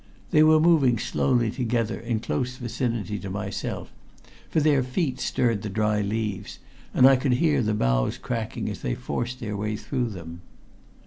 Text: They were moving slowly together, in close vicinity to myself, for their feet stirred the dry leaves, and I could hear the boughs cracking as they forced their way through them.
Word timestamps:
They 0.31 0.41
were 0.41 0.59
moving 0.59 0.97
slowly 0.97 1.51
together, 1.51 1.99
in 1.99 2.21
close 2.21 2.55
vicinity 2.57 3.19
to 3.19 3.29
myself, 3.29 3.91
for 4.49 4.59
their 4.59 4.81
feet 4.81 5.19
stirred 5.19 5.61
the 5.61 5.69
dry 5.69 6.01
leaves, 6.01 6.57
and 6.91 7.05
I 7.05 7.15
could 7.15 7.33
hear 7.33 7.61
the 7.61 7.75
boughs 7.75 8.17
cracking 8.17 8.67
as 8.67 8.81
they 8.81 8.95
forced 8.95 9.39
their 9.41 9.55
way 9.55 9.75
through 9.77 10.09
them. 10.09 10.41